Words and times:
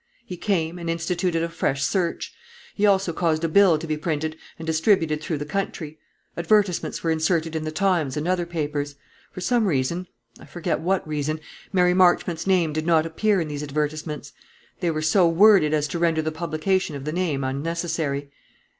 He 0.25 0.35
came, 0.35 0.79
and 0.79 0.89
instituted 0.89 1.43
a 1.43 1.47
fresh 1.49 1.83
search. 1.83 2.33
He 2.73 2.87
also 2.87 3.13
caused 3.13 3.43
a 3.43 3.47
bill 3.47 3.77
to 3.77 3.85
be 3.85 3.97
printed 3.97 4.35
and 4.57 4.65
distributed 4.65 5.21
through 5.21 5.37
the 5.37 5.45
country. 5.45 5.99
Advertisements 6.35 7.03
were 7.03 7.11
inserted 7.11 7.55
in 7.55 7.65
the 7.65 7.71
'Times' 7.71 8.17
and 8.17 8.27
other 8.27 8.47
papers. 8.47 8.95
For 9.31 9.41
some 9.41 9.67
reason 9.67 10.07
I 10.39 10.45
forget 10.47 10.79
what 10.79 11.07
reason 11.07 11.39
Mary 11.71 11.93
Marchmont's 11.93 12.47
name 12.47 12.73
did 12.73 12.87
not 12.87 13.05
appear 13.05 13.39
in 13.39 13.47
these 13.47 13.61
advertisements. 13.61 14.33
They 14.79 14.89
were 14.89 15.03
so 15.03 15.27
worded 15.27 15.71
as 15.71 15.87
to 15.89 15.99
render 15.99 16.23
the 16.23 16.31
publication 16.31 16.95
of 16.95 17.05
the 17.05 17.13
name 17.13 17.43
unnecessary." 17.43 18.31